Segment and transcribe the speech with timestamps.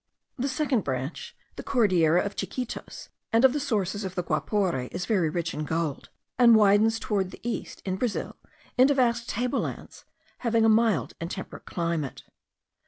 [0.35, 5.05] The second branch, the Cordillera of Chiquitos and of the sources of the Guapore, is
[5.05, 8.35] very rich in gold, and widens toward the east, in Brazil,
[8.79, 10.05] into vast tablelands,
[10.39, 12.23] having a mild and temperate climate.